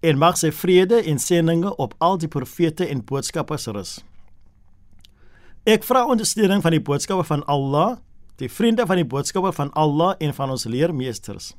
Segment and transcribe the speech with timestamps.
[0.00, 3.96] En mag sy vrede en seëninge op al die profete en boodskappers rus.
[5.68, 7.98] Ek vra ondersteuning van die boodskappe van Allah,
[8.40, 11.52] die vriende van die boodskappe van Allah en van ons leermeesters.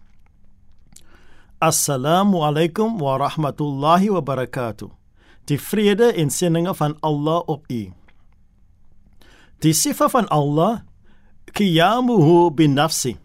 [1.61, 4.89] Assalamu alaykum wa rahmatullahi wa barakatuh
[5.49, 7.81] die vrede en seëninge van Allah op u.
[9.61, 10.81] Die sifa van Allah
[11.51, 13.17] qiyamuhu bin nafsi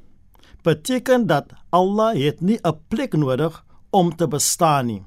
[0.66, 3.64] beteken dat Allah het nie 'n plek nodig
[3.96, 5.02] om te bestaan nie.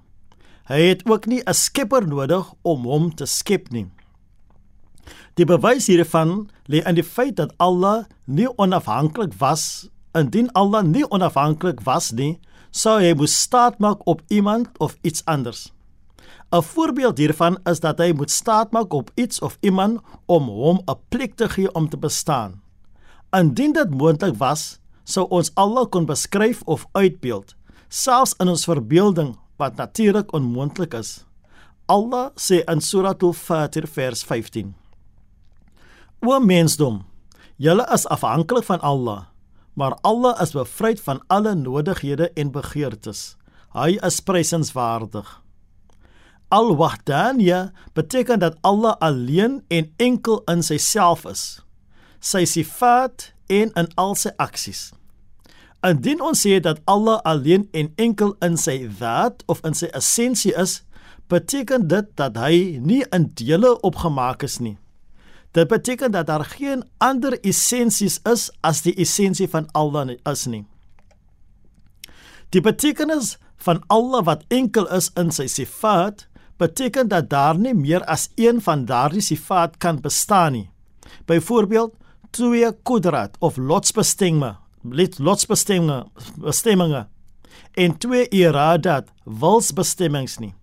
[0.69, 3.87] Hy het ook nie 'n skepper nodig om hom te skep nie.
[5.33, 9.89] Die bewys hiervan lê in die feit dat Allah nie onafhanklik was.
[10.13, 12.39] Indien Allah nie onafhanklik was nie,
[12.71, 15.71] sou hy moes staat maak op iemand of iets anders.
[16.51, 20.97] 'n Voorbeeld hiervan is dat hy moet staatmaak op iets of iemand om hom 'n
[21.09, 22.61] plek te gee om te bestaan.
[23.31, 27.55] Indien dit moontlik was, sou ons almal kon beskryf of uitbeeld,
[27.89, 31.25] selfs in ons verbeelding wat natuurlik onmoontlik is.
[31.89, 34.75] Allah sê in Surah Al-Fatir vers 15:
[36.21, 37.03] O mensdom,
[37.57, 39.25] julle is afhanklik van Allah,
[39.73, 43.35] maar Allah is bevryd van alle nodighede en begeertes.
[43.73, 45.41] Hy is prysenswaardig.
[46.49, 51.61] Al-Wahdaniya beteken dat Allah alleen en enkel in sy self is.
[52.19, 54.89] Sy sifat en in al sy aksies.
[55.85, 60.51] Indien ons sê dat Allah alleen en enkel in sy daad of in sy essensie
[60.59, 60.81] is,
[61.31, 64.75] beteken dit dat hy nie in dele opgemaak is nie.
[65.55, 70.65] Dit beteken dat daar geen ander essensies is as die essensie van Allah is nie.
[72.51, 76.25] Die betekenis van Allah wat enkel is in sy sifat
[76.59, 80.69] beteken dat daar nie meer as een van daardie sifaat kan bestaan nie.
[81.25, 81.93] Byvoorbeeld,
[82.35, 86.05] twee kudrat of lotsbestemminge, lotsbestemminge,
[86.37, 87.07] bestemminge
[87.73, 90.53] en twee iradat, wilsbestemmings nie.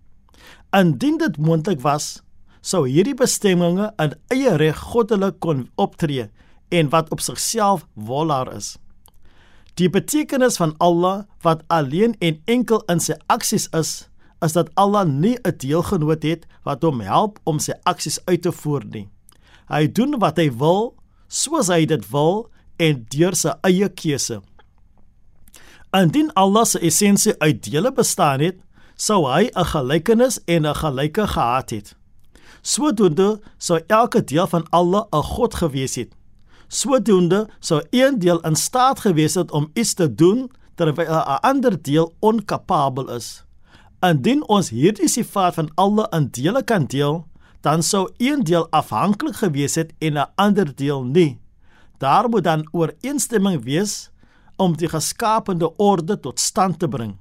[0.75, 2.21] Indien dit moontlik was,
[2.61, 6.27] sou hierdie bestemminge in eie reg goddelik kon optree
[6.73, 8.75] en wat op sigself wolaar is.
[9.77, 14.07] Die betekenis van Allah wat alleen en enkel in sy aksies is,
[14.41, 18.51] is dat Allah nie 'n deelgenoot het wat hom help om sy aksies uit te
[18.51, 19.07] voer nie.
[19.69, 20.95] Hy doen wat hy wil,
[21.27, 24.41] soos hy dit wil en deur sy eie keuse.
[25.95, 28.57] Indien Allah se essensie uit dele bestaan het,
[28.95, 31.95] sou hy 'n gelykenis en 'n gelyke gehad het.
[32.61, 36.15] Sodoende sou elke deel van Allah 'n God gewees het.
[36.67, 41.81] Sodoende sou een deel in staat gewees het om iets te doen terwyl 'n ander
[41.81, 43.45] deel onkapabel is.
[43.99, 47.25] Indien ons hierdie sifaat van alle in dele kan deel,
[47.61, 51.39] dan sou een deel afhanklik gewees het en 'n ander deel nie.
[51.97, 54.09] Daar moet dan ooreenstemming wees
[54.55, 57.17] om die geskaapte orde tot stand te bring.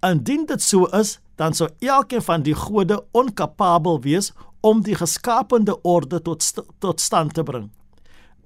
[0.00, 5.76] Indien dit so is, dan sou elkeen van die gode onkapabel wees om die geskaapte
[5.82, 7.70] orde tot st tot stand te bring.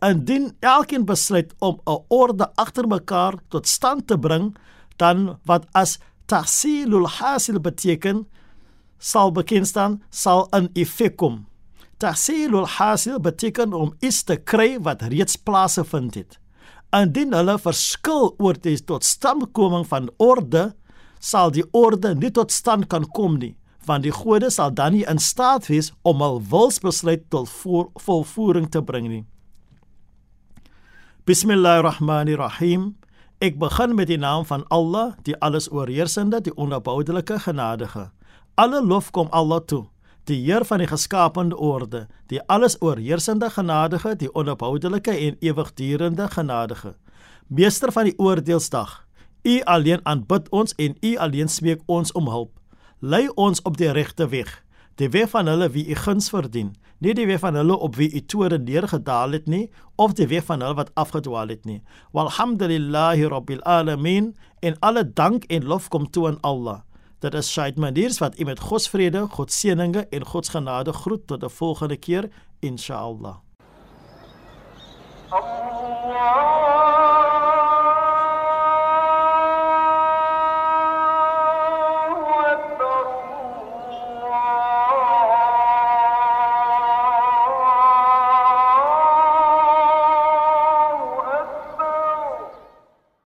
[0.03, 4.57] Indien elkeen besluit om 'n orde agter mekaar tot stand te bring,
[4.97, 8.27] dan wat as tahsilul hasil beteken
[8.99, 11.47] sal bekend staan sal in effek kom.
[11.99, 16.39] Tahsilul hasil beteken om iets te kry wat reeds plase vind het.
[16.95, 20.73] Indien hulle verskil oor die totstandkoming van orde,
[21.21, 23.55] sal die orde nie tot stand kan kom nie,
[23.87, 27.51] want die gode sal dan nie in staat wees om hul wilsbesluit tot
[28.05, 29.25] volvoering te bring nie.
[31.25, 32.93] Bismillahirrahmanirrahim.
[33.41, 38.11] Ek begin met die naam van Allah, die alles oorheersende, die onverboudelike genadige.
[38.61, 39.87] Alle lof kom Allah toe,
[40.25, 46.95] die Heer van die geskaapte orde, die alles oorheersende genadige, die onverboudelike en ewigdurende genadige.
[47.47, 49.03] Meester van die oordeelsdag,
[49.45, 52.53] U alleen aanbid ons en U alleen smeek ons om hulp.
[53.01, 54.63] Lei ons op die regte weg,
[54.97, 56.73] die weg van hulle wie U guns verdien
[57.05, 59.67] nie die weg van hulle op wie u tore neergedaal het nie
[60.01, 61.81] of die weg van hulle wat afgedwaal het nie
[62.17, 64.33] walhamdulillahi rabbil alamin
[64.65, 66.81] en alle dank en lof kom toe aan Allah
[67.25, 70.45] dit is Shaid Maniers wat u met God se vrede God se seëninge en God
[70.47, 72.29] se genade groet tot 'n volgende keer
[72.61, 73.37] inshallah
[75.31, 76.84] Allah